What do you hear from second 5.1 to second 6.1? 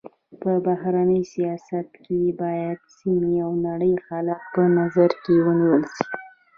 کي ونیول سي.